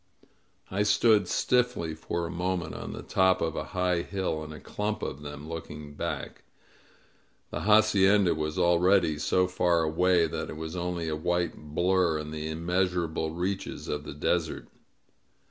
I 0.71 0.81
stood 0.81 1.27
stiffly 1.27 1.93
for 1.93 2.25
a 2.25 2.31
moment 2.31 2.73
on 2.73 2.91
the 2.91 3.03
top 3.03 3.39
of 3.39 3.55
a 3.55 3.65
high 3.65 4.01
hill, 4.01 4.43
in 4.43 4.51
a 4.51 4.59
clump 4.59 5.03
of 5.03 5.21
them, 5.21 5.47
looking 5.47 5.93
back. 5.93 6.41
The 7.51 7.59
hacienda 7.61 8.33
was 8.33 8.57
already 8.57 9.19
so 9.19 9.47
far 9.47 9.83
away 9.83 10.25
that 10.25 10.49
it 10.49 10.57
was 10.57 10.75
only 10.75 11.07
a 11.07 11.15
white 11.15 11.55
blur 11.55 12.17
in 12.17 12.31
the 12.31 12.49
immeasurable 12.49 13.35
reaches 13.35 13.87
of 13.87 14.03
the 14.03 14.15
desert. 14.15 14.69